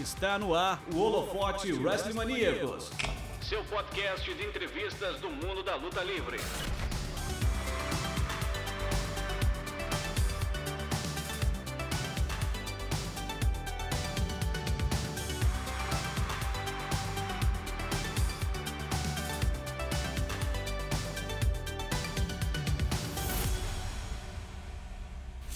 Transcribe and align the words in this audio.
Está 0.00 0.38
no 0.38 0.54
ar 0.54 0.82
o 0.94 0.98
Holofote 0.98 1.74
Wrestling 1.74 2.14
Maníacos. 2.14 2.90
Seu 3.42 3.62
podcast 3.64 4.32
de 4.32 4.44
entrevistas 4.46 5.20
do 5.20 5.28
mundo 5.28 5.62
da 5.62 5.74
luta 5.76 6.02
livre. 6.02 6.38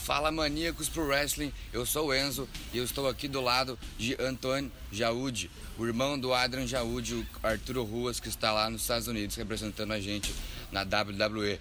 Fala 0.05 0.31
maníacos 0.31 0.87
pro 0.87 1.07
wrestling, 1.07 1.51
eu 1.73 1.87
sou 1.87 2.09
o 2.09 2.15
Enzo 2.15 2.47
e 2.75 2.77
eu 2.77 2.85
estou 2.85 3.09
aqui 3.09 3.27
do 3.27 3.41
lado 3.41 3.79
de 3.97 4.15
Antônio 4.21 4.71
Jaúde, 4.93 5.51
o 5.79 5.87
irmão 5.87 6.19
do 6.19 6.35
Adrian 6.35 6.67
Jaúde, 6.67 7.15
o 7.15 7.27
Arturo 7.43 7.83
Ruas, 7.85 8.21
que 8.21 8.29
está 8.29 8.53
lá 8.53 8.69
nos 8.69 8.83
Estados 8.83 9.09
Unidos 9.09 9.35
representando 9.35 9.93
a 9.93 9.99
gente 9.99 10.35
na 10.71 10.83
WWE. 10.83 11.59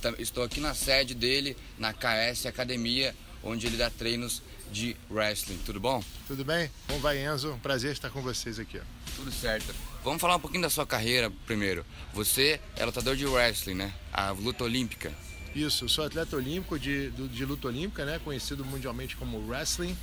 Tá, 0.00 0.14
estou 0.18 0.42
aqui 0.42 0.58
na 0.58 0.72
sede 0.72 1.14
dele, 1.14 1.54
na 1.78 1.92
KS 1.92 2.46
Academia, 2.46 3.14
onde 3.42 3.66
ele 3.66 3.76
dá 3.76 3.90
treinos 3.90 4.40
de 4.72 4.96
wrestling. 5.10 5.58
Tudo 5.58 5.78
bom? 5.78 6.02
Tudo 6.26 6.46
bem? 6.46 6.70
Como 6.88 6.98
vai, 6.98 7.22
Enzo? 7.22 7.60
Prazer 7.62 7.92
estar 7.92 8.08
com 8.08 8.22
vocês 8.22 8.58
aqui. 8.58 8.78
Ó. 8.78 8.82
Tudo 9.16 9.30
certo. 9.30 9.74
Vamos 10.02 10.18
falar 10.18 10.36
um 10.36 10.40
pouquinho 10.40 10.62
da 10.62 10.70
sua 10.70 10.86
carreira 10.86 11.30
primeiro. 11.46 11.84
Você 12.14 12.58
é 12.74 12.86
lutador 12.86 13.16
de 13.16 13.26
wrestling, 13.26 13.74
né? 13.74 13.92
A 14.10 14.30
luta 14.30 14.64
olímpica. 14.64 15.12
Isso, 15.54 15.84
eu 15.84 15.88
sou 15.88 16.04
atleta 16.04 16.36
olímpico 16.36 16.78
de, 16.78 17.10
de 17.10 17.44
luta 17.44 17.68
olímpica, 17.68 18.04
né? 18.04 18.18
Conhecido 18.24 18.64
mundialmente 18.64 19.16
como 19.16 19.38
wrestling. 19.46 19.96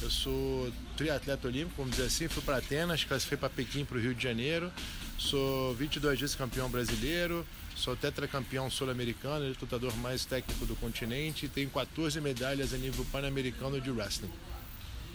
Eu 0.00 0.10
sou 0.10 0.70
triatleta 0.96 1.46
olímpico, 1.48 1.74
vamos 1.76 1.92
dizer 1.92 2.06
assim. 2.06 2.28
Fui 2.28 2.42
para 2.42 2.58
Atenas, 2.58 3.04
classifiquei 3.04 3.38
para 3.38 3.48
Pequim, 3.48 3.84
para 3.84 3.96
o 3.96 4.00
Rio 4.00 4.14
de 4.14 4.22
Janeiro. 4.22 4.70
Sou 5.18 5.74
22 5.74 6.20
vezes 6.20 6.34
campeão 6.34 6.68
brasileiro. 6.68 7.46
Sou 7.74 7.96
tetracampeão 7.96 8.70
sul-americano, 8.70 9.48
lutador 9.48 9.96
mais 9.96 10.24
técnico 10.24 10.66
do 10.66 10.76
continente. 10.76 11.48
Tenho 11.48 11.70
14 11.70 12.20
medalhas 12.20 12.74
a 12.74 12.76
nível 12.76 13.04
pan-americano 13.10 13.80
de 13.80 13.90
wrestling. 13.90 14.30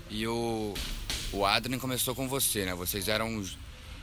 E 0.09 0.25
o, 0.25 0.73
o 1.31 1.45
Adrian 1.45 1.78
começou 1.78 2.16
com 2.16 2.28
você, 2.28 2.66
né? 2.66 2.73
Vocês 2.73 3.08
eram 3.08 3.44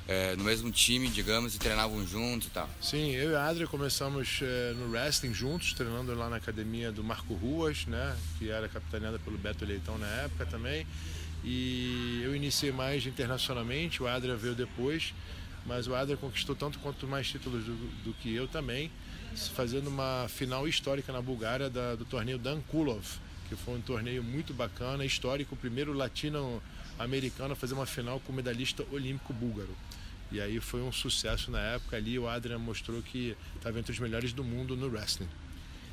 é, 0.06 0.36
no 0.36 0.44
mesmo 0.44 0.70
time, 0.70 1.08
digamos, 1.08 1.55
e 1.55 1.58
treinavam 1.58 2.06
juntos 2.06 2.48
e 2.48 2.50
tal? 2.50 2.69
Sim, 2.80 3.12
eu 3.12 3.30
e 3.30 3.34
a 3.34 3.47
Adria 3.47 3.66
começamos 3.66 4.41
é, 4.42 4.72
no 4.74 4.91
wrestling 4.91 5.33
juntos, 5.33 5.72
treinando 5.72 6.14
lá 6.14 6.28
na 6.28 6.36
academia 6.36 6.92
do 6.92 7.02
Marco 7.02 7.34
Ruas, 7.34 7.86
né, 7.86 8.16
que 8.38 8.50
era 8.50 8.69
capitaneada 8.69 9.19
pelo 9.19 9.38
Beto 9.38 9.64
Leitão 9.64 9.97
na 9.98 10.06
época 10.06 10.47
também. 10.47 10.86
E 11.42 12.22
eu 12.25 12.34
iniciei 12.34 12.72
mais 12.72 13.06
internacionalmente, 13.06 14.02
o 14.02 14.06
Adria 14.06 14.36
veio 14.36 14.55
depois, 14.55 15.14
mas 15.66 15.86
o 15.86 15.94
Adria 15.94 16.16
conquistou 16.16 16.55
tanto 16.55 16.78
quanto 16.78 17.06
mais 17.06 17.28
títulos 17.28 17.64
do, 17.64 17.75
do 18.05 18.14
que 18.14 18.34
eu 18.34 18.47
também, 18.47 18.91
fazendo 19.55 19.88
uma 19.88 20.27
final 20.28 20.69
histórica 20.69 21.12
na 21.12 21.20
Bulgária 21.20 21.69
da, 21.69 21.94
do 21.94 22.05
torneio 22.05 22.38
Dan 22.38 22.60
Kulov, 22.62 23.05
que 23.48 23.56
foi 23.56 23.75
um 23.75 23.81
torneio 23.81 24.23
muito 24.23 24.53
bacana, 24.53 25.05
histórico, 25.05 25.55
o 25.55 25.59
primeiro 25.59 25.92
latino-americano 25.92 27.53
a 27.53 27.56
fazer 27.56 27.75
uma 27.75 27.87
final 27.87 28.20
com 28.20 28.33
o 28.33 28.34
medalhista 28.34 28.84
olímpico 28.91 29.33
búlgaro. 29.33 29.75
E 30.33 30.41
aí 30.41 30.59
foi 30.61 30.81
um 30.83 30.91
sucesso 30.91 31.50
na 31.50 31.61
época 31.61 31.97
ali. 31.97 32.19
O 32.19 32.28
Adrian 32.28 32.59
mostrou 32.59 33.00
que 33.03 33.37
estava 33.56 33.78
entre 33.78 33.92
os 33.92 33.98
melhores 33.98 34.33
do 34.33 34.42
mundo 34.42 34.77
no 34.77 34.89
wrestling. 34.89 35.28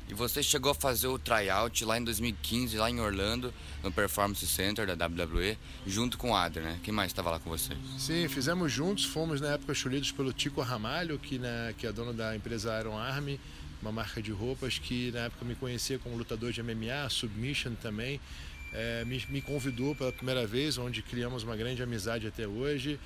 E 0.08 0.14
você 0.14 0.42
chegou 0.42 0.72
a 0.72 0.74
fazer 0.74 1.06
o 1.06 1.18
tryout 1.18 1.84
lá 1.84 1.96
em 1.96 2.04
2015, 2.04 2.76
lá 2.76 2.90
em 2.90 3.00
Orlando, 3.00 3.54
no 3.82 3.92
Performance 3.92 4.46
Center 4.46 4.84
da 4.84 5.06
WWE, 5.06 5.56
junto 5.86 6.18
com 6.18 6.32
o 6.32 6.36
Adrian, 6.36 6.64
né? 6.64 6.80
Quem 6.82 6.92
mais 6.92 7.10
estava 7.10 7.30
lá 7.30 7.38
com 7.38 7.48
você? 7.48 7.74
Sim, 7.98 8.28
fizemos 8.28 8.70
juntos. 8.70 9.04
Fomos 9.04 9.40
na 9.40 9.52
época 9.52 9.72
escolhidos 9.72 10.10
pelo 10.12 10.32
Tico 10.32 10.60
Ramalho, 10.60 11.18
que, 11.18 11.38
né, 11.38 11.74
que 11.78 11.86
é 11.86 11.92
dono 11.92 12.12
da 12.12 12.34
empresa 12.36 12.78
Iron 12.80 12.98
Army, 12.98 13.40
uma 13.82 13.92
marca 13.92 14.22
de 14.22 14.32
roupas 14.32 14.78
que 14.78 15.10
na 15.12 15.26
época 15.26 15.44
me 15.44 15.54
conhecia 15.54 15.98
como 15.98 16.16
lutador 16.16 16.52
de 16.52 16.62
MMA, 16.62 17.10
Submission 17.10 17.74
também. 17.74 18.20
É, 18.72 19.04
me, 19.04 19.22
me 19.28 19.42
convidou 19.42 19.94
pela 19.94 20.10
primeira 20.10 20.46
vez, 20.46 20.78
onde 20.78 21.02
criamos 21.02 21.42
uma 21.42 21.54
grande 21.56 21.82
amizade 21.82 22.26
até 22.26 22.46
hoje 22.46 22.98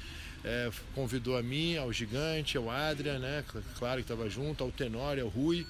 é, 0.46 0.70
convidou 0.94 1.36
a 1.36 1.42
mim, 1.42 1.76
ao 1.76 1.92
Gigante, 1.92 2.56
ao 2.56 2.70
Adria, 2.70 3.18
né? 3.18 3.44
Claro 3.78 3.96
que 3.96 4.12
estava 4.12 4.30
junto, 4.30 4.62
ao 4.62 4.70
Tenório, 4.70 5.24
ao 5.24 5.28
Rui. 5.28 5.66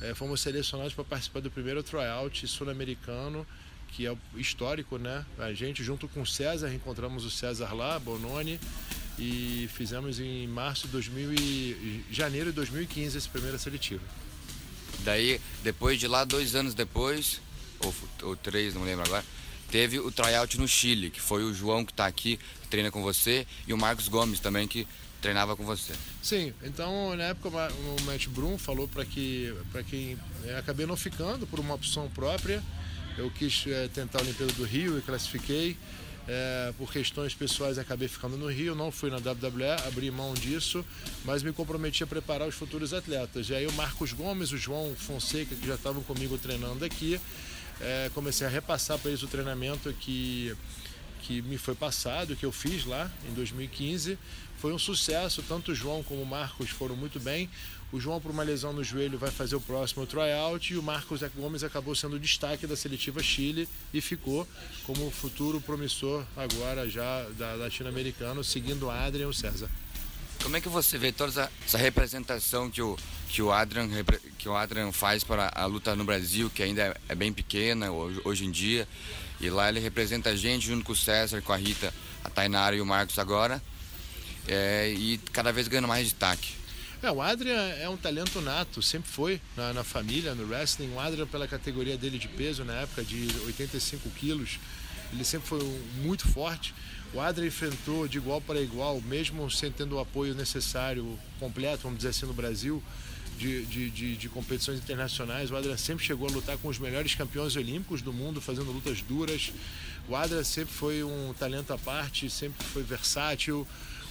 É, 0.00 0.14
fomos 0.14 0.40
selecionados 0.40 0.94
para 0.94 1.04
participar 1.04 1.40
do 1.40 1.50
primeiro 1.50 1.82
tryout 1.82 2.46
sul-americano, 2.48 3.46
que 3.88 4.06
é 4.06 4.16
histórico, 4.36 4.96
né? 4.96 5.24
A 5.38 5.52
gente, 5.52 5.84
junto 5.84 6.08
com 6.08 6.22
o 6.22 6.26
César, 6.26 6.72
encontramos 6.72 7.24
o 7.26 7.30
César 7.30 7.74
lá, 7.74 7.98
Bononi, 7.98 8.58
e 9.18 9.68
fizemos 9.74 10.18
em 10.18 10.48
março 10.48 10.86
de 10.86 10.92
2000 10.92 11.34
e, 11.34 12.04
janeiro 12.10 12.50
de 12.50 12.56
2015 12.56 13.18
esse 13.18 13.28
primeiro 13.28 13.58
seletivo. 13.58 14.02
Daí, 15.00 15.40
depois 15.62 15.98
de 15.98 16.06
lá, 16.06 16.24
dois 16.24 16.54
anos 16.54 16.74
depois, 16.74 17.40
ou, 17.80 17.94
ou 18.22 18.36
três, 18.36 18.74
não 18.74 18.84
lembro 18.84 19.04
agora, 19.04 19.24
teve 19.70 19.98
o 19.98 20.10
tryout 20.10 20.58
no 20.58 20.68
Chile, 20.68 21.10
que 21.10 21.20
foi 21.20 21.42
o 21.44 21.52
João 21.52 21.84
que 21.84 21.92
está 21.92 22.06
aqui, 22.06 22.38
que 22.62 22.68
treina 22.68 22.90
com 22.90 23.02
você, 23.02 23.46
e 23.66 23.72
o 23.72 23.78
Marcos 23.78 24.08
Gomes 24.08 24.40
também, 24.40 24.68
que 24.68 24.86
treinava 25.20 25.56
com 25.56 25.64
você. 25.64 25.94
Sim, 26.22 26.52
então 26.62 27.16
na 27.16 27.24
época 27.24 27.48
o 27.48 28.02
Matt 28.02 28.26
Brum 28.28 28.58
falou 28.58 28.86
para 28.86 29.06
que 29.06 29.54
para 29.72 29.82
quem 29.82 30.18
é, 30.44 30.58
acabei 30.58 30.84
não 30.84 30.96
ficando 30.96 31.46
por 31.46 31.58
uma 31.58 31.74
opção 31.74 32.10
própria. 32.10 32.62
Eu 33.16 33.30
quis 33.30 33.64
é, 33.66 33.88
tentar 33.88 34.18
a 34.18 34.22
Olimpíada 34.22 34.52
do 34.52 34.64
Rio 34.64 34.98
e 34.98 35.00
classifiquei. 35.00 35.78
É, 36.26 36.72
por 36.78 36.90
questões 36.90 37.34
pessoais 37.34 37.76
acabei 37.76 38.08
ficando 38.08 38.36
no 38.36 38.50
Rio, 38.50 38.74
não 38.74 38.90
fui 38.90 39.10
na 39.10 39.16
WWE, 39.16 39.86
abri 39.86 40.10
mão 40.10 40.32
disso, 40.32 40.84
mas 41.24 41.42
me 41.42 41.52
comprometi 41.52 42.02
a 42.02 42.06
preparar 42.06 42.48
os 42.48 42.54
futuros 42.54 42.94
atletas. 42.94 43.50
E 43.50 43.54
aí 43.54 43.66
o 43.66 43.72
Marcos 43.72 44.12
Gomes, 44.12 44.50
o 44.50 44.56
João 44.56 44.94
Fonseca, 44.96 45.54
que 45.54 45.66
já 45.66 45.74
estavam 45.74 46.02
comigo 46.02 46.38
treinando 46.38 46.82
aqui, 46.84 47.20
é, 47.80 48.10
comecei 48.14 48.46
a 48.46 48.50
repassar 48.50 48.98
para 48.98 49.10
eles 49.10 49.22
o 49.22 49.26
treinamento 49.26 49.92
que, 49.92 50.56
que 51.26 51.42
me 51.42 51.56
foi 51.56 51.74
passado, 51.74 52.36
que 52.36 52.44
eu 52.44 52.52
fiz 52.52 52.84
lá 52.84 53.10
em 53.28 53.32
2015. 53.32 54.18
Foi 54.58 54.72
um 54.72 54.78
sucesso, 54.78 55.42
tanto 55.42 55.72
o 55.72 55.74
João 55.74 56.02
como 56.02 56.22
o 56.22 56.26
Marcos 56.26 56.70
foram 56.70 56.96
muito 56.96 57.18
bem. 57.18 57.48
O 57.92 58.00
João, 58.00 58.20
por 58.20 58.30
uma 58.30 58.42
lesão 58.42 58.72
no 58.72 58.82
joelho, 58.82 59.16
vai 59.16 59.30
fazer 59.30 59.54
o 59.54 59.60
próximo 59.60 60.04
tryout 60.04 60.72
e 60.72 60.76
o 60.76 60.82
Marcos 60.82 61.20
Gomes 61.36 61.62
acabou 61.62 61.94
sendo 61.94 62.16
o 62.16 62.18
destaque 62.18 62.66
da 62.66 62.74
seletiva 62.74 63.22
Chile 63.22 63.68
e 63.92 64.00
ficou 64.00 64.46
como 64.84 65.10
futuro 65.10 65.60
promissor 65.60 66.24
agora 66.36 66.90
já 66.90 67.24
da 67.38 67.54
latino-americano, 67.54 68.42
seguindo 68.42 68.90
Adrian 68.90 69.26
e 69.26 69.28
o 69.28 69.32
César. 69.32 69.70
Como 70.42 70.56
é 70.56 70.60
que 70.60 70.68
você 70.68 70.98
vê 70.98 71.10
toda 71.10 71.50
essa 71.64 71.78
representação 71.78 72.70
que 72.70 72.82
o, 72.82 72.96
que 73.28 73.40
o, 73.40 73.50
Adrian, 73.50 73.88
que 74.38 74.48
o 74.48 74.54
Adrian 74.54 74.92
faz 74.92 75.24
para 75.24 75.50
a 75.54 75.64
luta 75.66 75.96
no 75.96 76.04
Brasil, 76.04 76.50
que 76.50 76.62
ainda 76.62 76.82
é, 76.82 76.94
é 77.08 77.14
bem 77.14 77.32
pequena 77.32 77.90
hoje, 77.90 78.20
hoje, 78.24 78.44
em 78.44 78.50
dia, 78.50 78.86
e 79.40 79.48
lá 79.48 79.68
ele 79.68 79.80
representa 79.80 80.30
a 80.30 80.36
gente 80.36 80.66
junto 80.66 80.84
com 80.84 80.92
o 80.92 80.96
César, 80.96 81.40
com 81.42 81.52
a 81.52 81.56
Rita, 81.56 81.92
a 82.22 82.30
Tainara 82.30 82.76
e 82.76 82.80
o 82.80 82.86
Marcos 82.86 83.18
agora, 83.18 83.62
é, 84.46 84.92
e 84.96 85.18
cada 85.32 85.52
vez 85.52 85.66
ganhando 85.68 85.88
mais 85.88 86.04
destaque. 86.04 86.64
É, 87.04 87.10
o 87.10 87.20
Adrian 87.20 87.60
é 87.78 87.86
um 87.86 87.98
talento 87.98 88.40
nato, 88.40 88.80
sempre 88.80 89.10
foi 89.10 89.38
na, 89.54 89.74
na, 89.74 89.84
família, 89.84 90.34
no 90.34 90.48
wrestling. 90.48 90.90
O 90.94 90.98
Adrian, 90.98 91.26
pela 91.26 91.46
categoria 91.46 91.98
dele 91.98 92.18
de 92.18 92.28
peso, 92.28 92.64
na 92.64 92.72
época 92.80 93.04
de 93.04 93.28
85 93.44 94.08
quilos, 94.10 94.58
ele 95.12 95.22
sempre 95.22 95.46
foi 95.46 95.60
muito 96.02 96.26
forte. 96.26 96.74
O 97.14 97.44
enfrentou 97.46 98.08
de 98.08 98.18
igual 98.18 98.40
para 98.40 98.60
igual, 98.60 99.00
mesmo 99.00 99.48
sem 99.48 99.70
tendo 99.70 99.94
o 99.94 100.00
apoio 100.00 100.34
necessário, 100.34 101.16
completo, 101.38 101.84
vamos 101.84 101.98
dizer 101.98 102.08
assim, 102.08 102.26
no 102.26 102.34
Brasil, 102.34 102.82
de, 103.38 103.64
de, 103.66 103.88
de, 103.88 104.16
de, 104.16 104.28
competições 104.28 104.80
internacionais. 104.80 105.48
O 105.48 105.56
Adrian 105.56 105.76
sempre 105.76 106.04
chegou 106.04 106.28
a 106.28 106.32
lutar 106.32 106.58
com 106.58 106.66
os 106.66 106.76
melhores 106.76 107.14
campeões 107.14 107.54
olímpicos 107.54 108.02
do 108.02 108.12
mundo, 108.12 108.40
fazendo 108.40 108.72
lutas 108.72 109.00
duras. 109.00 109.52
O 110.08 110.16
Adrian 110.16 110.42
sempre 110.42 110.74
foi 110.74 111.04
um 111.04 111.32
talento 111.38 111.72
à 111.72 111.78
parte, 111.78 112.28
sempre 112.28 112.66
foi 112.66 112.82
versátil. 112.82 113.64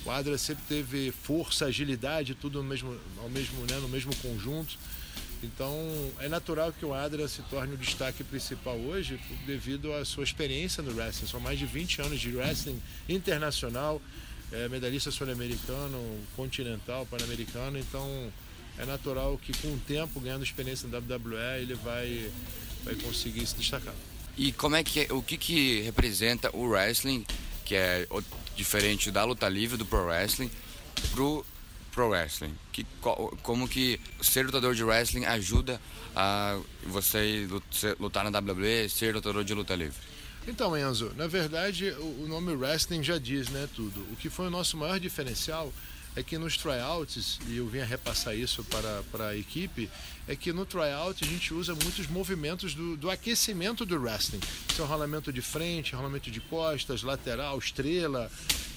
O 0.05 0.09
Adrian 0.09 0.37
sempre 0.37 0.63
teve 0.69 1.11
força, 1.11 1.65
agilidade, 1.65 2.33
tudo 2.35 2.63
mesmo, 2.63 2.97
ao 3.21 3.29
mesmo, 3.29 3.65
né, 3.65 3.79
no 3.81 3.89
mesmo 3.89 4.15
conjunto. 4.15 4.77
Então 5.43 5.75
é 6.19 6.29
natural 6.29 6.71
que 6.71 6.85
o 6.85 6.93
Adria 6.93 7.27
se 7.27 7.41
torne 7.43 7.73
o 7.73 7.77
destaque 7.77 8.23
principal 8.23 8.77
hoje 8.77 9.19
devido 9.45 9.93
à 9.93 10.05
sua 10.05 10.23
experiência 10.23 10.81
no 10.81 10.95
wrestling. 10.95 11.27
São 11.27 11.39
mais 11.39 11.59
de 11.59 11.65
20 11.65 12.01
anos 12.01 12.19
de 12.19 12.35
wrestling 12.35 12.81
internacional, 13.09 14.01
é, 14.51 14.69
medalhista 14.69 15.11
sul-americano, 15.11 15.99
continental, 16.35 17.05
pan-americano. 17.05 17.77
Então 17.77 18.31
é 18.77 18.85
natural 18.85 19.37
que 19.37 19.55
com 19.57 19.67
o 19.67 19.79
tempo, 19.79 20.19
ganhando 20.19 20.43
experiência 20.43 20.87
na 20.87 20.97
WWE, 20.99 21.61
ele 21.61 21.75
vai, 21.75 22.31
vai 22.83 22.95
conseguir 22.95 23.45
se 23.45 23.55
destacar. 23.55 23.93
E 24.37 24.51
como 24.53 24.75
é 24.75 24.83
que 24.83 25.01
é, 25.01 25.13
o 25.13 25.21
que, 25.21 25.37
que 25.37 25.81
representa 25.81 26.55
o 26.55 26.67
wrestling, 26.67 27.25
que 27.65 27.75
é 27.75 28.07
diferente 28.55 29.11
da 29.11 29.23
luta 29.23 29.47
livre, 29.49 29.77
do 29.77 29.85
pro 29.85 30.05
wrestling, 30.05 30.49
pro 31.11 31.45
pro 31.93 32.09
wrestling? 32.09 32.53
Que, 32.71 32.85
como 33.41 33.67
que 33.67 33.99
ser 34.21 34.45
lutador 34.45 34.75
de 34.75 34.83
wrestling 34.83 35.25
ajuda 35.25 35.79
a 36.15 36.59
você 36.85 37.47
lutar 37.99 38.29
na 38.29 38.39
WWE, 38.39 38.89
ser 38.89 39.13
lutador 39.13 39.43
de 39.43 39.53
luta 39.53 39.75
livre? 39.75 39.97
Então, 40.45 40.75
Enzo, 40.75 41.13
na 41.15 41.27
verdade, 41.27 41.91
o 41.91 42.25
nome 42.27 42.53
wrestling 42.53 43.01
já 43.01 43.17
diz, 43.17 43.49
né, 43.49 43.69
tudo. 43.73 44.01
O 44.11 44.15
que 44.17 44.29
foi 44.29 44.47
o 44.47 44.49
nosso 44.49 44.75
maior 44.75 44.99
diferencial 44.99 45.71
é 46.15 46.21
que 46.21 46.37
nos 46.37 46.57
tryouts, 46.57 47.39
e 47.47 47.57
eu 47.57 47.67
vim 47.67 47.79
repassar 47.79 48.35
isso 48.35 48.63
para, 48.65 49.03
para 49.11 49.29
a 49.29 49.37
equipe, 49.37 49.89
é 50.27 50.35
que 50.35 50.53
no 50.53 50.65
tryout 50.65 51.23
a 51.23 51.27
gente 51.27 51.53
usa 51.53 51.73
muitos 51.73 52.07
movimentos 52.07 52.75
do, 52.75 52.95
do 52.95 53.09
aquecimento 53.09 53.85
do 53.85 53.99
wrestling. 53.99 54.39
São 54.75 54.85
rolamento 54.85 55.33
de 55.33 55.41
frente, 55.41 55.95
rolamento 55.95 56.29
de 56.29 56.39
costas, 56.39 57.01
lateral, 57.01 57.57
estrela, 57.57 58.31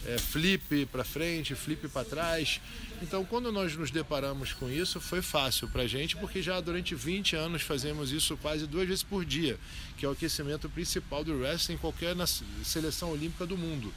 é, 0.07 0.19
flip 0.19 0.87
para 0.87 1.05
frente, 1.05 1.55
flip 1.55 1.89
para 1.89 2.05
trás. 2.05 2.61
Então, 3.03 3.25
quando 3.25 3.53
nós 3.53 3.77
nos 3.77 3.91
deparamos 3.91 4.53
com 4.53 4.71
isso, 4.71 5.01
foi 5.01 5.21
fácil 5.21 5.69
para 5.69 5.83
a 5.83 5.87
gente, 5.87 6.17
porque 6.17 6.41
já 6.41 6.61
durante 6.61 6.95
20 6.95 7.37
anos 7.37 7.63
fazemos 7.63 8.13
isso 8.13 8.37
quase 8.37 8.67
duas 8.67 8.87
vezes 8.87 9.03
por 9.03 9.25
dia, 9.25 9.59
que 9.97 10.07
é 10.07 10.09
o 10.09 10.13
aquecimento 10.13 10.69
principal 10.69 11.23
do 11.23 11.39
wrestling 11.39 11.75
em 11.75 11.79
qualquer 11.79 12.15
seleção 12.65 13.11
olímpica 13.11 13.45
do 13.45 13.57
mundo. 13.57 13.93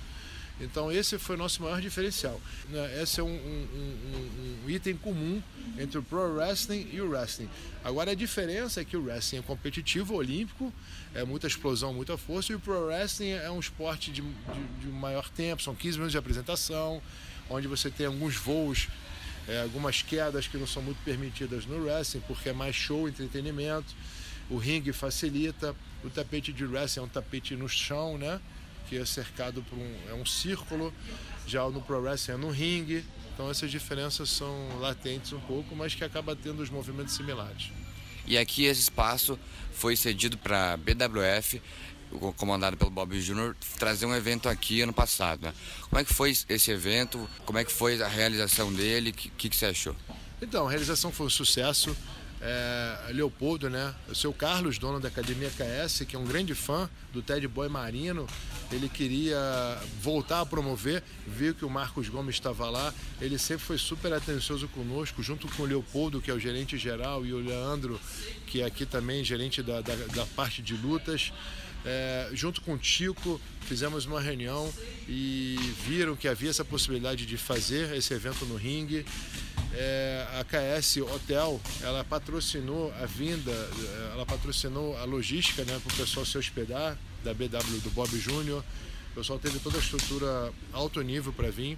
Então 0.59 0.91
esse 0.91 1.17
foi 1.17 1.35
o 1.35 1.39
nosso 1.39 1.61
maior 1.61 1.79
diferencial. 1.79 2.39
Né? 2.69 3.01
Esse 3.01 3.19
é 3.19 3.23
um, 3.23 3.27
um, 3.27 3.33
um, 3.33 4.65
um, 4.65 4.69
item 4.69 4.95
comum 4.97 5.41
entre 5.77 5.97
o 5.97 6.03
pro 6.03 6.35
wrestling 6.35 6.89
e 6.91 6.99
o 7.01 7.09
wrestling. 7.09 7.49
Agora 7.83 8.11
a 8.11 8.15
diferença 8.15 8.81
é 8.81 8.85
que 8.85 8.97
o 8.97 9.03
wrestling 9.03 9.39
é 9.39 9.41
competitivo, 9.41 10.15
olímpico, 10.15 10.73
é 11.13 11.23
muita 11.23 11.47
explosão, 11.47 11.93
muita 11.93 12.17
força, 12.17 12.51
e 12.51 12.55
o 12.55 12.59
pro 12.59 12.87
wrestling 12.87 13.31
é 13.31 13.49
um 13.49 13.59
esporte 13.59 14.11
de, 14.11 14.21
de, 14.21 14.81
de 14.81 14.87
maior 14.87 15.29
tempo, 15.29 15.61
são 15.61 15.73
15 15.73 15.97
minutos 15.97 16.11
de 16.11 16.17
apresentação, 16.17 17.01
onde 17.49 17.67
você 17.67 17.89
tem 17.89 18.05
alguns 18.05 18.35
voos, 18.35 18.87
é, 19.47 19.61
algumas 19.61 20.01
quedas 20.01 20.47
que 20.47 20.57
não 20.57 20.67
são 20.67 20.81
muito 20.81 21.01
permitidas 21.03 21.65
no 21.65 21.83
wrestling, 21.83 22.21
porque 22.27 22.49
é 22.49 22.53
mais 22.53 22.75
show, 22.75 23.07
entretenimento. 23.07 23.95
O 24.49 24.57
ringue 24.57 24.91
facilita, 24.91 25.75
o 26.03 26.09
tapete 26.09 26.51
de 26.51 26.65
wrestling 26.65 27.03
é 27.03 27.05
um 27.05 27.09
tapete 27.09 27.55
no 27.55 27.69
chão, 27.69 28.17
né? 28.17 28.39
Que 28.89 28.97
é 28.97 29.05
cercado 29.05 29.61
por 29.69 29.77
um, 29.77 29.95
é 30.09 30.13
um 30.15 30.25
círculo, 30.25 30.91
já 31.45 31.63
no 31.69 31.79
Pro 31.81 32.01
Wrestling 32.01 32.33
é 32.33 32.37
no 32.37 32.49
ringue. 32.49 33.05
Então 33.33 33.49
essas 33.49 33.69
diferenças 33.69 34.29
são 34.29 34.79
latentes 34.79 35.31
um 35.31 35.39
pouco, 35.39 35.75
mas 35.75 35.93
que 35.93 36.03
acaba 36.03 36.35
tendo 36.35 36.61
os 36.61 36.69
movimentos 36.69 37.13
similares. 37.15 37.71
E 38.25 38.37
aqui 38.37 38.65
esse 38.65 38.81
espaço 38.81 39.39
foi 39.71 39.95
cedido 39.95 40.37
para 40.37 40.73
a 40.73 40.77
BWF, 40.77 41.61
comandado 42.35 42.75
pelo 42.75 42.89
Bob 42.89 43.17
Jr., 43.19 43.55
trazer 43.77 44.05
um 44.05 44.15
evento 44.15 44.49
aqui 44.49 44.81
ano 44.81 44.91
passado. 44.91 45.43
Né? 45.43 45.53
Como 45.89 46.01
é 46.01 46.03
que 46.03 46.13
foi 46.13 46.31
esse 46.31 46.71
evento? 46.71 47.29
Como 47.45 47.57
é 47.57 47.63
que 47.63 47.71
foi 47.71 48.01
a 48.01 48.07
realização 48.07 48.73
dele? 48.73 49.11
O 49.11 49.13
que, 49.13 49.49
que 49.49 49.55
você 49.55 49.67
achou? 49.67 49.95
Então, 50.41 50.67
a 50.67 50.69
realização 50.69 51.11
foi 51.11 51.27
um 51.27 51.29
sucesso 51.29 51.95
é, 52.41 53.11
Leopoldo, 53.11 53.69
né? 53.69 53.93
O 54.07 54.15
seu 54.15 54.33
Carlos, 54.33 54.77
dono 54.77 54.99
da 54.99 55.07
Academia 55.07 55.49
KS, 55.49 56.05
que 56.07 56.15
é 56.15 56.19
um 56.19 56.25
grande 56.25 56.55
fã 56.55 56.89
do 57.11 57.21
Ted 57.21 57.47
Boy 57.47 57.67
Marino, 57.67 58.27
ele 58.71 58.87
queria 58.87 59.37
voltar 60.01 60.41
a 60.41 60.45
promover, 60.45 61.03
viu 61.27 61.53
que 61.55 61.65
o 61.65 61.69
Marcos 61.69 62.07
Gomes 62.07 62.35
estava 62.35 62.69
lá, 62.69 62.93
ele 63.19 63.37
sempre 63.37 63.65
foi 63.65 63.77
super 63.77 64.13
atencioso 64.13 64.67
conosco, 64.67 65.23
junto 65.23 65.47
com 65.47 65.63
o 65.63 65.65
Leopoldo, 65.65 66.21
que 66.21 66.29
é 66.29 66.33
o 66.33 66.39
gerente 66.39 66.77
geral, 66.77 67.25
e 67.25 67.33
o 67.33 67.39
Leandro, 67.39 67.99
que 68.47 68.61
é 68.61 68.65
aqui 68.65 68.85
também 68.85 69.23
gerente 69.23 69.63
da, 69.63 69.81
da, 69.81 69.95
da 69.95 70.25
parte 70.27 70.61
de 70.61 70.75
lutas. 70.75 71.31
É, 71.85 72.29
junto 72.33 72.61
com 72.61 72.73
o 72.73 72.77
Tico, 72.77 73.39
fizemos 73.61 74.05
uma 74.05 74.19
reunião 74.19 74.71
e 75.07 75.55
viram 75.85 76.15
que 76.15 76.27
havia 76.27 76.49
essa 76.49 76.65
possibilidade 76.65 77.25
de 77.25 77.37
fazer 77.37 77.95
esse 77.95 78.13
evento 78.13 78.45
no 78.45 78.55
ringue. 78.55 79.05
É, 79.73 80.27
a 80.39 80.43
KS 80.43 80.97
Hotel, 80.97 81.61
ela 81.81 82.03
patrocinou 82.03 82.93
a 83.01 83.05
vinda, 83.05 83.51
ela 84.11 84.25
patrocinou 84.25 84.97
a 84.97 85.05
logística 85.05 85.63
né, 85.63 85.79
para 85.83 85.93
o 85.93 85.97
pessoal 85.97 86.25
se 86.25 86.37
hospedar, 86.37 86.97
da 87.23 87.33
BW 87.33 87.79
do 87.83 87.89
Bob 87.91 88.09
Júnior. 88.19 88.63
O 89.11 89.15
pessoal 89.15 89.39
teve 89.39 89.59
toda 89.59 89.77
a 89.77 89.79
estrutura 89.79 90.51
alto 90.71 91.01
nível 91.01 91.33
para 91.33 91.49
vir. 91.49 91.77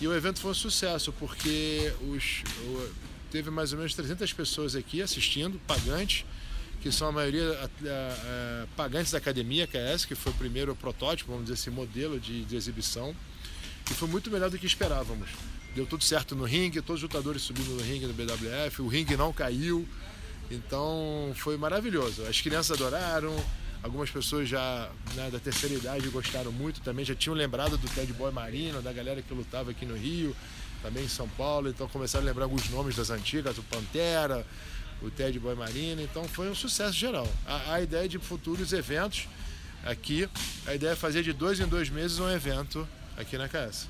E 0.00 0.06
o 0.06 0.14
evento 0.14 0.40
foi 0.40 0.52
um 0.52 0.54
sucesso, 0.54 1.12
porque 1.12 1.92
os, 2.08 2.42
teve 3.30 3.50
mais 3.50 3.72
ou 3.72 3.78
menos 3.78 3.94
300 3.94 4.32
pessoas 4.32 4.74
aqui 4.74 5.02
assistindo, 5.02 5.60
pagantes, 5.66 6.24
que 6.80 6.90
são 6.90 7.08
a 7.08 7.12
maioria 7.12 7.52
a, 7.52 7.64
a, 7.64 7.64
a, 7.64 8.66
pagantes 8.76 9.12
da 9.12 9.18
academia 9.18 9.66
KS, 9.66 10.06
que 10.06 10.14
foi 10.14 10.32
o 10.32 10.34
primeiro 10.36 10.74
protótipo, 10.74 11.30
vamos 11.30 11.46
dizer 11.46 11.60
assim, 11.60 11.70
modelo 11.70 12.18
de, 12.18 12.44
de 12.44 12.56
exibição. 12.56 13.14
E 13.90 13.94
foi 13.94 14.08
muito 14.08 14.30
melhor 14.30 14.48
do 14.48 14.58
que 14.58 14.66
esperávamos 14.66 15.28
deu 15.74 15.86
tudo 15.86 16.02
certo 16.04 16.34
no 16.34 16.44
ringue, 16.44 16.80
todos 16.82 17.02
os 17.02 17.08
lutadores 17.08 17.42
subindo 17.42 17.70
no 17.70 17.82
ringue 17.82 18.06
do 18.06 18.12
BWF, 18.12 18.82
o 18.82 18.88
ringue 18.88 19.16
não 19.16 19.32
caiu. 19.32 19.86
Então 20.50 21.32
foi 21.36 21.56
maravilhoso. 21.56 22.24
As 22.24 22.40
crianças 22.40 22.72
adoraram, 22.72 23.34
algumas 23.82 24.10
pessoas 24.10 24.48
já 24.48 24.90
né, 25.14 25.30
da 25.30 25.38
terceira 25.38 25.74
idade 25.74 26.08
gostaram 26.08 26.52
muito 26.52 26.80
também, 26.80 27.04
já 27.04 27.14
tinham 27.14 27.34
lembrado 27.34 27.76
do 27.78 27.88
Ted 27.88 28.12
Boy 28.12 28.32
Marino, 28.32 28.82
da 28.82 28.92
galera 28.92 29.22
que 29.22 29.32
lutava 29.32 29.70
aqui 29.70 29.86
no 29.86 29.96
Rio, 29.96 30.34
também 30.82 31.04
em 31.04 31.08
São 31.08 31.28
Paulo, 31.28 31.68
então 31.68 31.88
começaram 31.88 32.24
a 32.24 32.28
lembrar 32.28 32.44
alguns 32.44 32.68
nomes 32.70 32.96
das 32.96 33.10
antigas, 33.10 33.58
o 33.58 33.62
Pantera, 33.62 34.46
o 35.02 35.10
Ted 35.10 35.38
Boy 35.38 35.54
Marino, 35.54 36.02
então 36.02 36.24
foi 36.24 36.50
um 36.50 36.54
sucesso 36.54 36.92
geral. 36.92 37.28
A, 37.46 37.74
a 37.74 37.82
ideia 37.82 38.08
de 38.08 38.18
futuros 38.18 38.72
eventos 38.72 39.28
aqui, 39.84 40.28
a 40.66 40.74
ideia 40.74 40.92
é 40.92 40.96
fazer 40.96 41.22
de 41.22 41.32
dois 41.32 41.60
em 41.60 41.66
dois 41.66 41.88
meses 41.88 42.18
um 42.18 42.28
evento 42.30 42.86
aqui 43.16 43.36
na 43.38 43.48
KS. 43.48 43.88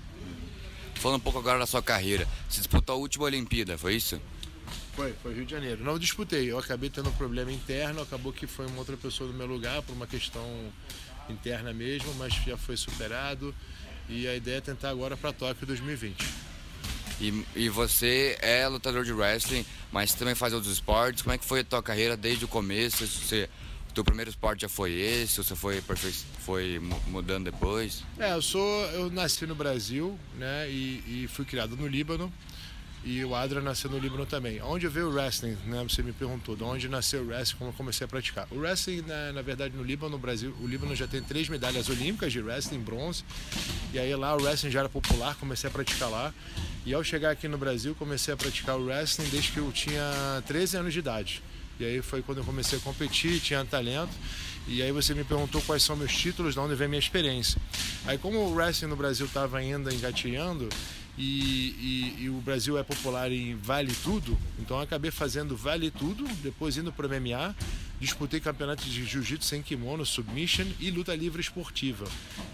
Falando 0.95 1.17
um 1.17 1.23
pouco 1.23 1.39
agora 1.39 1.59
da 1.59 1.67
sua 1.67 1.83
carreira, 1.83 2.29
você 2.49 2.59
disputou 2.59 2.95
a 2.95 2.99
última 2.99 3.25
Olimpíada, 3.25 3.79
foi 3.79 3.97
isso? 3.97 4.21
Foi, 5.01 5.15
foi 5.23 5.35
Rio 5.35 5.47
de 5.47 5.51
Janeiro. 5.51 5.83
Não 5.83 5.99
disputei, 5.99 6.53
eu 6.53 6.59
acabei 6.59 6.91
tendo 6.91 7.09
um 7.09 7.13
problema 7.13 7.51
interno, 7.51 8.03
acabou 8.03 8.35
que 8.35 8.47
foi 8.47 8.67
uma 8.67 8.77
outra 8.81 8.99
pessoa 8.99 9.31
no 9.33 9.35
meu 9.35 9.47
lugar 9.47 9.81
por 9.81 9.95
uma 9.95 10.07
questão 10.07 10.47
interna 11.27 11.73
mesmo, 11.73 12.13
mas 12.17 12.35
já 12.35 12.55
foi 12.59 12.77
superado 12.77 13.55
e 14.11 14.29
a 14.29 14.37
ideia 14.37 14.59
é 14.59 14.61
tentar 14.61 14.91
agora 14.91 15.17
para 15.17 15.33
Tóquio 15.33 15.67
2020. 15.67 16.23
E, 17.19 17.47
e 17.57 17.69
você 17.71 18.37
é 18.43 18.69
lutador 18.69 19.03
de 19.03 19.13
wrestling, 19.13 19.65
mas 19.91 20.13
também 20.13 20.35
faz 20.35 20.53
outros 20.53 20.71
esportes. 20.71 21.23
Como 21.23 21.35
é 21.35 21.39
que 21.39 21.47
foi 21.47 21.61
a 21.61 21.65
tua 21.65 21.83
carreira 21.83 22.15
desde 22.15 22.45
o 22.45 22.49
começo? 22.49 23.07
Você 23.07 23.49
o 23.89 23.93
teu 23.93 24.05
primeiro 24.05 24.29
esporte 24.29 24.61
já 24.61 24.69
foi 24.69 24.93
esse? 24.93 25.41
Ou 25.41 25.45
você 25.45 25.57
foi, 25.57 25.83
foi 26.45 26.79
mudando 27.07 27.45
depois? 27.45 28.05
É, 28.19 28.33
eu 28.35 28.43
sou. 28.43 28.85
Eu 28.93 29.11
nasci 29.11 29.47
no 29.47 29.55
Brasil, 29.55 30.19
né? 30.39 30.71
E, 30.71 31.25
e 31.25 31.29
fui 31.29 31.47
criado 31.47 31.75
no 31.75 31.87
Líbano. 31.87 32.33
E 33.03 33.25
o 33.25 33.35
Adra 33.35 33.63
nasceu 33.63 33.91
no 33.91 33.99
Líbano 33.99 34.27
também. 34.27 34.61
Onde 34.61 34.87
veio 34.87 35.09
o 35.09 35.15
wrestling, 35.15 35.57
né? 35.65 35.83
Você 35.89 36.03
me 36.03 36.13
perguntou, 36.13 36.55
de 36.55 36.63
onde 36.63 36.89
nasceu 36.89 37.23
o 37.23 37.27
wrestling, 37.27 37.59
como 37.59 37.71
eu 37.71 37.75
comecei 37.75 38.05
a 38.05 38.09
praticar. 38.09 38.47
O 38.51 38.59
wrestling, 38.59 39.03
na, 39.03 39.33
na 39.33 39.43
verdade, 39.43 39.75
no 39.75 39.83
Líbano, 39.83 40.13
no 40.13 40.19
Brasil, 40.19 40.55
o 40.61 40.67
Líbano 40.67 40.95
já 40.95 41.07
tem 41.07 41.23
três 41.23 41.49
medalhas 41.49 41.89
olímpicas 41.89 42.31
de 42.31 42.41
wrestling, 42.41 42.81
bronze. 42.81 43.25
E 43.95 43.99
aí 43.99 44.15
lá 44.15 44.37
o 44.37 44.43
wrestling 44.43 44.71
já 44.71 44.81
era 44.81 44.89
popular, 44.89 45.35
comecei 45.37 45.69
a 45.69 45.73
praticar 45.73 46.11
lá. 46.11 46.35
E 46.85 46.93
ao 46.93 47.03
chegar 47.03 47.31
aqui 47.31 47.49
no 47.49 47.57
Brasil, 47.57 47.95
comecei 47.95 48.35
a 48.35 48.37
praticar 48.37 48.77
o 48.77 48.85
wrestling 48.85 49.29
desde 49.31 49.53
que 49.53 49.59
eu 49.59 49.73
tinha 49.73 50.43
13 50.47 50.77
anos 50.77 50.93
de 50.93 50.99
idade. 50.99 51.43
E 51.79 51.85
aí 51.85 52.03
foi 52.03 52.21
quando 52.21 52.39
eu 52.39 52.45
comecei 52.45 52.79
a 52.79 52.83
competir, 52.83 53.41
tinha 53.41 53.65
talento. 53.65 54.13
E 54.69 54.83
aí 54.83 54.93
você 54.93 55.15
me 55.15 55.25
perguntou 55.25 55.63
quais 55.63 55.83
são 55.83 55.97
meus 55.97 56.15
títulos, 56.15 56.53
de 56.53 56.61
onde 56.61 56.75
vem 56.75 56.87
minha 56.87 56.99
experiência. 56.99 57.61
Aí 58.07 58.19
como 58.19 58.39
o 58.39 58.55
wrestling 58.55 58.89
no 58.89 58.97
Brasil 58.97 59.25
estava 59.25 59.57
ainda 59.57 59.93
engateando, 59.93 60.69
e, 61.19 62.15
e, 62.19 62.25
e, 62.25 62.31
o 62.31 62.41
Brasil 62.41 62.79
é 62.79 62.83
popular 62.83 63.31
em 63.31 63.55
Vale 63.57 63.95
Tudo, 64.03 64.39
então 64.59 64.81
acabei 64.81 65.11
fazendo 65.11 65.57
Vale 65.57 65.91
Tudo, 65.91 66.25
depois 66.43 66.77
indo 66.77 66.93
para 66.93 67.07
o 67.07 67.11
MMA, 67.11 67.55
disputei 68.01 68.41
campeonatos 68.41 68.87
de 68.87 69.05
jiu-jitsu 69.05 69.47
sem 69.47 69.63
kimono, 69.63 70.07
submission 70.07 70.67
e 70.79 70.91
luta 70.91 71.15
livre 71.15 71.41
esportiva. 71.41 72.07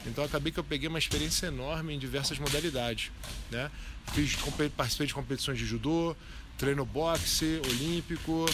Então 0.05 0.25
acabei 0.25 0.51
que 0.51 0.59
eu 0.59 0.65
peguei 0.65 0.89
uma 0.89 0.99
experiência 0.99 1.47
enorme 1.47 1.95
em 1.95 1.99
diversas 1.99 2.39
modalidades. 2.39 3.13
Né? 3.51 3.71
Fiz, 4.13 4.37
participei 4.77 5.07
de 5.07 5.15
competições 5.15 5.59
de 5.59 5.65
judô, 5.65 6.17
treino 6.59 6.85
boxe, 6.85 7.61
olímpico, 7.67 8.47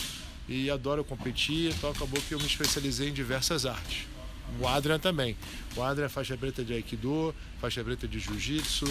e 0.48 0.70
adoro 0.70 1.04
competir, 1.04 1.72
então 1.72 1.90
acabou 1.90 2.20
que 2.20 2.34
eu 2.34 2.38
me 2.38 2.46
especializei 2.46 3.08
em 3.08 3.12
diversas 3.12 3.64
artes. 3.64 4.06
O 4.60 4.66
Adrian 4.68 4.98
também. 4.98 5.36
O 5.76 5.82
Adrian 5.82 6.06
é 6.06 6.08
faixa 6.08 6.36
preta 6.36 6.64
de 6.64 6.74
Aikido, 6.74 7.34
faixa 7.60 7.82
preta 7.82 8.06
de 8.06 8.18
Jiu-Jitsu. 8.18 8.84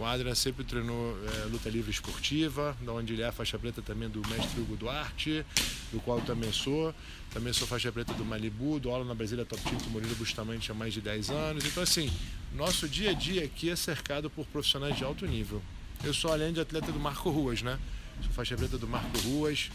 O 0.00 0.04
Adrian 0.06 0.34
sempre 0.34 0.64
treinou 0.64 1.14
é, 1.26 1.44
luta 1.44 1.68
livre 1.68 1.90
esportiva, 1.90 2.74
da 2.80 2.90
onde 2.90 3.12
ele 3.12 3.20
é 3.20 3.30
faixa 3.30 3.58
preta 3.58 3.82
também 3.82 4.08
do 4.08 4.26
mestre 4.28 4.58
Hugo 4.58 4.74
Duarte, 4.74 5.44
do 5.92 6.00
qual 6.00 6.20
eu 6.20 6.24
também 6.24 6.50
sou. 6.50 6.94
Também 7.34 7.52
sou 7.52 7.68
faixa 7.68 7.92
preta 7.92 8.14
do 8.14 8.24
Malibu, 8.24 8.80
do 8.80 8.88
aula 8.88 9.04
na 9.04 9.14
Brasília 9.14 9.44
Top 9.44 9.62
Team 9.62 9.76
do 9.76 9.90
Murilo 9.90 10.14
Bustamante 10.14 10.72
há 10.72 10.74
mais 10.74 10.94
de 10.94 11.02
10 11.02 11.28
anos. 11.28 11.66
Então, 11.66 11.82
assim, 11.82 12.10
nosso 12.54 12.88
dia 12.88 13.10
a 13.10 13.12
dia 13.12 13.44
aqui 13.44 13.68
é 13.68 13.76
cercado 13.76 14.30
por 14.30 14.46
profissionais 14.46 14.96
de 14.96 15.04
alto 15.04 15.26
nível. 15.26 15.60
Eu 16.02 16.14
sou 16.14 16.32
além 16.32 16.54
de 16.54 16.60
atleta 16.60 16.90
do 16.90 16.98
Marco 16.98 17.28
Ruas, 17.28 17.60
né? 17.60 17.78
Sou 18.22 18.32
faixa 18.32 18.56
preta 18.56 18.78
do 18.78 18.88
Marco 18.88 19.18
Ruas, 19.18 19.70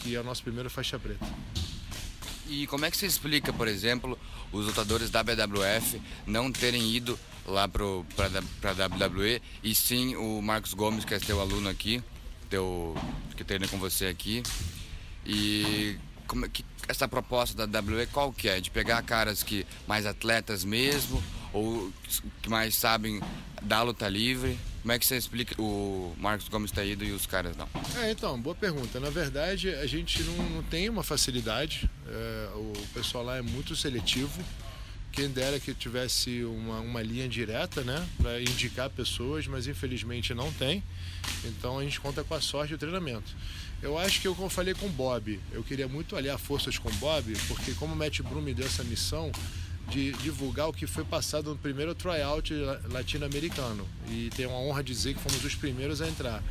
que 0.00 0.12
é 0.12 0.20
o 0.20 0.24
nosso 0.24 0.42
primeiro 0.42 0.68
faixa 0.68 0.98
preta. 0.98 1.24
E 2.48 2.66
como 2.66 2.84
é 2.84 2.90
que 2.90 2.96
você 2.96 3.06
explica, 3.06 3.52
por 3.52 3.68
exemplo, 3.68 4.18
os 4.50 4.66
lutadores 4.66 5.08
da 5.08 5.22
BWF 5.22 6.02
não 6.26 6.50
terem 6.50 6.90
ido 6.96 7.16
lá 7.48 7.68
para 7.68 7.84
a 8.70 8.86
WWE 8.86 9.40
e 9.62 9.74
sim 9.74 10.14
o 10.16 10.40
Marcos 10.42 10.74
Gomes, 10.74 11.04
que 11.04 11.14
é 11.14 11.18
teu 11.18 11.40
aluno 11.40 11.68
aqui, 11.68 12.02
teu, 12.48 12.96
que 13.36 13.44
treina 13.44 13.66
com 13.68 13.78
você 13.78 14.06
aqui, 14.06 14.42
e 15.24 15.98
como 16.26 16.44
é 16.44 16.48
que 16.48 16.64
essa 16.86 17.08
proposta 17.08 17.66
da 17.66 17.80
WWE 17.80 18.06
qual 18.06 18.32
que 18.32 18.48
é? 18.48 18.60
De 18.60 18.70
pegar 18.70 19.02
caras 19.02 19.42
que 19.42 19.66
mais 19.86 20.06
atletas 20.06 20.64
mesmo 20.64 21.22
ou 21.52 21.92
que 22.42 22.48
mais 22.48 22.74
sabem 22.74 23.20
da 23.62 23.82
luta 23.82 24.08
livre? 24.08 24.58
Como 24.80 24.92
é 24.92 24.98
que 24.98 25.04
você 25.04 25.16
explica 25.16 25.60
o 25.60 26.14
Marcos 26.18 26.48
Gomes 26.48 26.70
tá 26.70 26.82
ido 26.84 27.04
e 27.04 27.12
os 27.12 27.26
caras 27.26 27.56
não? 27.56 27.68
É, 28.00 28.10
então, 28.10 28.40
boa 28.40 28.54
pergunta. 28.54 28.98
Na 29.00 29.10
verdade, 29.10 29.68
a 29.74 29.86
gente 29.86 30.22
não, 30.22 30.34
não 30.50 30.62
tem 30.62 30.88
uma 30.88 31.02
facilidade. 31.02 31.90
É, 32.06 32.48
o 32.54 32.72
pessoal 32.94 33.24
lá 33.24 33.36
é 33.36 33.42
muito 33.42 33.76
seletivo. 33.76 34.42
Quem 35.18 35.28
dera 35.28 35.58
que 35.58 35.74
tivesse 35.74 36.44
uma, 36.44 36.78
uma 36.78 37.02
linha 37.02 37.28
direta, 37.28 37.82
né, 37.82 38.06
para 38.22 38.40
indicar 38.40 38.88
pessoas, 38.88 39.48
mas 39.48 39.66
infelizmente 39.66 40.32
não 40.32 40.52
tem. 40.52 40.80
Então 41.44 41.76
a 41.76 41.82
gente 41.82 41.98
conta 41.98 42.22
com 42.22 42.34
a 42.36 42.40
sorte 42.40 42.74
do 42.74 42.78
treinamento. 42.78 43.34
Eu 43.82 43.98
acho 43.98 44.20
que 44.20 44.28
eu, 44.28 44.34
como 44.36 44.48
falei 44.48 44.74
com 44.74 44.86
o 44.86 44.90
Bob, 44.90 45.40
eu 45.50 45.64
queria 45.64 45.88
muito 45.88 46.14
aliar 46.14 46.38
forças 46.38 46.78
com 46.78 46.88
o 46.88 46.92
Bob, 46.92 47.36
porque 47.48 47.72
como 47.72 47.94
o 47.94 47.96
Matt 47.96 48.20
Broom 48.20 48.42
me 48.42 48.54
deu 48.54 48.64
essa 48.64 48.84
missão, 48.84 49.32
de 49.88 50.12
divulgar 50.12 50.68
o 50.68 50.72
que 50.72 50.86
foi 50.86 51.02
passado 51.02 51.50
no 51.50 51.58
primeiro 51.58 51.96
tryout 51.96 52.54
latino-americano. 52.88 53.88
E 54.08 54.30
tenho 54.36 54.50
a 54.50 54.54
honra 54.56 54.84
de 54.84 54.92
dizer 54.92 55.14
que 55.14 55.20
fomos 55.20 55.44
os 55.44 55.56
primeiros 55.56 56.00
a 56.00 56.06
entrar, 56.06 56.44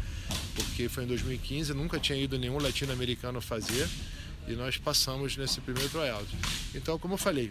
porque 0.56 0.90
foi 0.90 1.06
em 1.06 1.08
2015, 1.08 1.74
nunca 1.74 2.02
tinha 2.02 2.20
ido 2.22 2.38
nenhum 2.38 2.58
latino-americano 2.58 3.40
fazer 3.40 3.88
e 4.46 4.56
nós 4.56 4.76
passamos 4.76 5.38
nesse 5.38 5.62
primeiro 5.62 5.88
tryout. 5.88 6.28
Então, 6.76 7.00
como 7.00 7.14
eu 7.14 7.18
falei, 7.18 7.50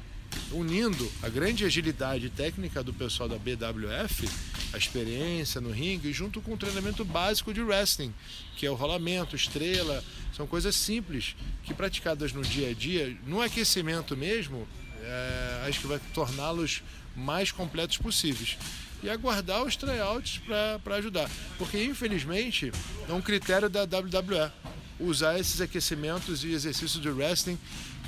unindo 0.52 1.10
a 1.22 1.28
grande 1.28 1.64
agilidade 1.64 2.30
técnica 2.30 2.82
do 2.82 2.92
pessoal 2.92 3.28
da 3.28 3.36
BWF, 3.36 4.28
a 4.72 4.78
experiência 4.78 5.60
no 5.60 5.70
ringue, 5.70 6.12
junto 6.12 6.40
com 6.40 6.54
o 6.54 6.56
treinamento 6.56 7.04
básico 7.04 7.52
de 7.52 7.62
wrestling, 7.62 8.12
que 8.56 8.66
é 8.66 8.70
o 8.70 8.74
rolamento, 8.74 9.36
estrela, 9.36 10.02
são 10.36 10.46
coisas 10.46 10.76
simples 10.76 11.36
que 11.64 11.72
praticadas 11.72 12.32
no 12.32 12.42
dia 12.42 12.70
a 12.70 12.74
dia, 12.74 13.16
no 13.26 13.40
aquecimento 13.40 14.16
mesmo, 14.16 14.66
é, 15.02 15.64
acho 15.68 15.80
que 15.80 15.86
vai 15.86 16.00
torná-los 16.12 16.82
mais 17.14 17.50
completos 17.50 17.96
possíveis. 17.96 18.58
E 19.02 19.10
aguardar 19.10 19.62
os 19.62 19.76
tryouts 19.76 20.40
para 20.82 20.96
ajudar. 20.96 21.30
Porque, 21.58 21.82
infelizmente, 21.84 22.72
é 23.08 23.12
um 23.12 23.20
critério 23.20 23.68
da 23.68 23.82
WWE 23.82 24.50
usar 24.98 25.38
esses 25.38 25.60
aquecimentos 25.60 26.44
e 26.44 26.52
exercícios 26.52 27.00
de 27.00 27.08
wrestling 27.08 27.58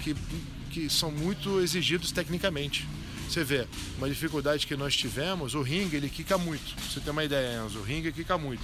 que, 0.02 0.16
que 0.70 0.88
são 0.88 1.10
muito 1.10 1.60
exigidos 1.60 2.12
tecnicamente. 2.12 2.86
Você 3.28 3.44
vê, 3.44 3.66
uma 3.98 4.08
dificuldade 4.08 4.66
que 4.66 4.74
nós 4.74 4.96
tivemos, 4.96 5.54
o 5.54 5.60
ringue 5.60 5.96
ele 5.96 6.08
quica 6.08 6.38
muito. 6.38 6.74
Você 6.80 6.98
tem 6.98 7.12
uma 7.12 7.24
ideia, 7.24 7.62
Enzo, 7.62 7.80
o 7.80 7.82
ringue 7.82 8.10
quica 8.10 8.38
muito. 8.38 8.62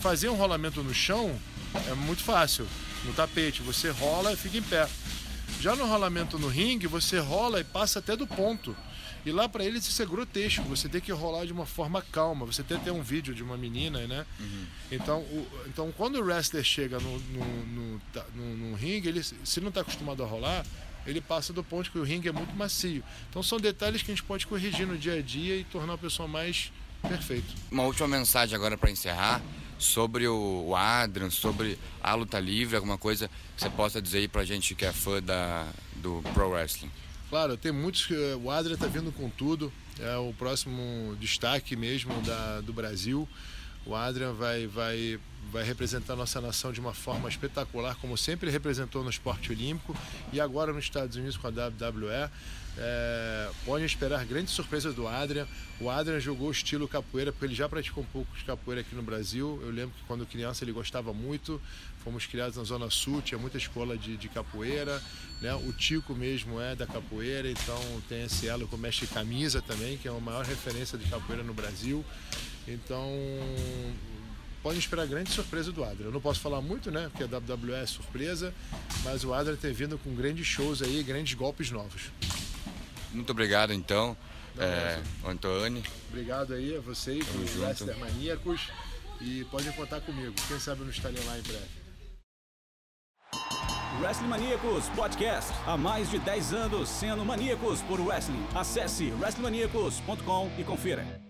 Fazer 0.00 0.30
um 0.30 0.34
rolamento 0.34 0.82
no 0.82 0.94
chão 0.94 1.38
é 1.90 1.94
muito 1.94 2.22
fácil. 2.22 2.66
No 3.04 3.12
tapete, 3.12 3.60
você 3.60 3.90
rola 3.90 4.32
e 4.32 4.36
fica 4.36 4.56
em 4.56 4.62
pé. 4.62 4.88
Já 5.60 5.76
no 5.76 5.86
rolamento 5.86 6.38
no 6.38 6.48
ringue, 6.48 6.86
você 6.86 7.18
rola 7.18 7.60
e 7.60 7.64
passa 7.64 7.98
até 7.98 8.16
do 8.16 8.26
ponto. 8.26 8.74
E 9.26 9.32
lá 9.32 9.48
para 9.48 9.64
eles 9.64 9.86
isso 9.86 10.02
é 10.02 10.06
grotesco. 10.06 10.62
Você 10.64 10.88
tem 10.88 11.00
que 11.00 11.12
rolar 11.12 11.44
de 11.44 11.52
uma 11.52 11.66
forma 11.66 12.00
calma. 12.00 12.46
Você 12.46 12.62
tem 12.62 12.76
até 12.76 12.92
um 12.92 13.02
vídeo 13.02 13.34
de 13.34 13.42
uma 13.42 13.56
menina, 13.56 14.06
né? 14.06 14.24
Uhum. 14.38 14.66
Então, 14.90 15.20
o, 15.20 15.46
então, 15.66 15.92
quando 15.96 16.16
o 16.16 16.22
wrestler 16.22 16.64
chega 16.64 16.98
no, 16.98 17.18
no, 17.18 17.66
no, 17.66 18.00
no, 18.34 18.56
no 18.56 18.76
ringue, 18.76 19.08
ele, 19.08 19.22
se 19.22 19.60
não 19.60 19.68
está 19.68 19.80
acostumado 19.80 20.22
a 20.22 20.26
rolar, 20.26 20.64
ele 21.06 21.20
passa 21.20 21.52
do 21.52 21.64
ponto 21.64 21.90
que 21.90 21.98
o 21.98 22.02
ringue 22.02 22.28
é 22.28 22.32
muito 22.32 22.54
macio. 22.54 23.02
Então, 23.28 23.42
são 23.42 23.58
detalhes 23.58 24.02
que 24.02 24.10
a 24.10 24.14
gente 24.14 24.24
pode 24.24 24.46
corrigir 24.46 24.86
no 24.86 24.96
dia 24.96 25.14
a 25.14 25.22
dia 25.22 25.56
e 25.56 25.64
tornar 25.64 25.94
a 25.94 25.98
pessoa 25.98 26.28
mais 26.28 26.72
perfeita. 27.02 27.48
Uma 27.70 27.84
última 27.84 28.08
mensagem 28.08 28.54
agora 28.54 28.76
para 28.76 28.90
encerrar 28.90 29.42
sobre 29.78 30.26
o 30.26 30.74
Adrian, 30.74 31.30
sobre 31.30 31.78
a 32.02 32.14
luta 32.14 32.38
livre, 32.40 32.76
alguma 32.76 32.98
coisa 32.98 33.28
que 33.56 33.62
você 33.62 33.70
possa 33.70 34.02
dizer 34.02 34.18
aí 34.18 34.28
pra 34.28 34.44
gente 34.44 34.74
que 34.74 34.84
é 34.84 34.92
fã 34.92 35.22
da, 35.22 35.66
do 35.96 36.22
Pro 36.34 36.50
Wrestling? 36.50 36.90
Claro, 37.28 37.58
tem 37.58 37.70
muitos 37.70 38.06
que 38.06 38.14
o 38.42 38.50
Adrian 38.50 38.74
está 38.74 38.86
vindo 38.86 39.12
com 39.12 39.28
tudo, 39.28 39.70
é 40.00 40.16
o 40.16 40.32
próximo 40.32 41.14
destaque 41.20 41.76
mesmo 41.76 42.12
da, 42.22 42.62
do 42.62 42.72
Brasil. 42.72 43.28
O 43.84 43.94
Adrian 43.94 44.32
vai, 44.32 44.66
vai, 44.66 45.20
vai 45.52 45.62
representar 45.62 46.16
nossa 46.16 46.40
nação 46.40 46.72
de 46.72 46.80
uma 46.80 46.94
forma 46.94 47.28
espetacular, 47.28 47.96
como 47.96 48.16
sempre 48.16 48.50
representou 48.50 49.04
no 49.04 49.10
esporte 49.10 49.52
olímpico 49.52 49.94
e 50.32 50.40
agora 50.40 50.72
nos 50.72 50.84
Estados 50.84 51.16
Unidos 51.16 51.36
com 51.36 51.46
a 51.46 51.50
WWE. 51.50 52.30
É, 52.80 53.50
podem 53.64 53.84
esperar 53.84 54.24
grandes 54.24 54.54
surpresas 54.54 54.94
do 54.94 55.08
Adrian. 55.08 55.46
O 55.80 55.90
Adrian 55.90 56.20
jogou 56.20 56.50
estilo 56.50 56.86
capoeira, 56.86 57.32
porque 57.32 57.46
ele 57.46 57.54
já 57.54 57.68
praticou 57.68 58.04
um 58.04 58.06
pouco 58.06 58.36
de 58.36 58.44
capoeira 58.44 58.82
aqui 58.82 58.94
no 58.94 59.02
Brasil. 59.02 59.60
Eu 59.62 59.70
lembro 59.70 59.94
que 59.96 60.04
quando 60.06 60.24
criança 60.24 60.64
ele 60.64 60.72
gostava 60.72 61.12
muito. 61.12 61.60
Fomos 62.04 62.24
criados 62.26 62.56
na 62.56 62.62
Zona 62.62 62.88
Sul, 62.88 63.20
tinha 63.20 63.38
muita 63.38 63.58
escola 63.58 63.98
de, 63.98 64.16
de 64.16 64.28
capoeira. 64.28 65.02
Né? 65.40 65.52
O 65.54 65.72
Tico 65.72 66.14
mesmo 66.14 66.60
é 66.60 66.76
da 66.76 66.86
capoeira, 66.86 67.50
então 67.50 67.78
tem 68.08 68.24
esse 68.24 68.46
elo 68.46 68.68
com 68.68 68.76
o 68.76 68.78
mestre 68.78 69.06
Camisa 69.08 69.60
também, 69.60 69.98
que 69.98 70.06
é 70.06 70.10
a 70.10 70.14
maior 70.14 70.44
referência 70.44 70.96
de 70.96 71.08
capoeira 71.10 71.42
no 71.42 71.52
Brasil. 71.52 72.04
Então, 72.66 73.10
podem 74.62 74.78
esperar 74.78 75.06
grande 75.06 75.30
surpresa 75.30 75.72
do 75.72 75.82
Adrian. 75.82 76.06
Eu 76.06 76.12
não 76.12 76.20
posso 76.20 76.40
falar 76.40 76.60
muito, 76.60 76.90
né? 76.90 77.10
Porque 77.10 77.24
a 77.24 77.38
WWE 77.38 77.72
é 77.72 77.86
surpresa, 77.86 78.54
mas 79.02 79.24
o 79.24 79.34
Adrian 79.34 79.56
tem 79.56 79.72
vindo 79.72 79.98
com 79.98 80.14
grandes 80.14 80.46
shows 80.46 80.80
aí, 80.80 81.02
grandes 81.02 81.34
golpes 81.34 81.70
novos. 81.70 82.10
Muito 83.12 83.30
obrigado, 83.30 83.72
então, 83.72 84.16
é, 84.58 85.00
Antônio. 85.26 85.82
Obrigado 86.08 86.54
aí 86.54 86.76
a 86.76 86.80
vocês, 86.80 87.24
os 87.34 87.56
Wrestler 87.56 87.98
Maníacos. 87.98 88.68
E 89.20 89.44
podem 89.50 89.72
contar 89.72 90.00
comigo. 90.00 90.34
Quem 90.46 90.60
sabe 90.60 90.80
eu 90.80 90.84
não 90.84 90.92
estarei 90.92 91.22
lá 91.24 91.38
em 91.38 91.42
breve. 91.42 91.78
Wrestling 94.00 94.28
Maníacos 94.28 94.88
Podcast. 94.90 95.52
Há 95.66 95.76
mais 95.76 96.10
de 96.10 96.18
10 96.20 96.52
anos 96.52 96.88
sendo 96.88 97.24
maníacos 97.24 97.82
por 97.82 98.00
wrestling. 98.00 98.46
Acesse 98.54 99.10
wrestlingmaníacos.com 99.12 100.52
e 100.56 100.62
confira. 100.62 101.27